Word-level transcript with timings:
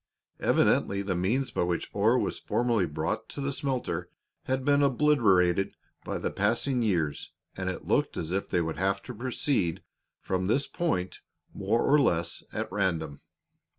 Evidently 0.39 1.03
the 1.03 1.15
means 1.15 1.51
by 1.51 1.61
which 1.61 1.87
ore 1.93 2.17
was 2.17 2.39
formerly 2.39 2.87
brought 2.87 3.29
to 3.29 3.39
the 3.39 3.51
smelter 3.51 4.09
had 4.45 4.65
been 4.65 4.81
obliterated 4.81 5.75
by 6.03 6.17
the 6.17 6.31
passing 6.31 6.81
years, 6.81 7.31
and 7.55 7.69
it 7.69 7.85
looked 7.85 8.17
as 8.17 8.31
if 8.31 8.49
they 8.49 8.61
would 8.63 8.77
have 8.77 9.03
to 9.03 9.13
proceed 9.13 9.83
from 10.19 10.47
this 10.47 10.65
point 10.65 11.19
more 11.53 11.83
or 11.83 11.99
less 11.99 12.41
at 12.51 12.67
random. 12.71 13.21